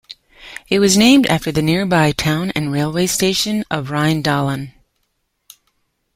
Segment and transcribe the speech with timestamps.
[0.67, 4.73] It was named after the nearby town and railway station of Rheindahlen.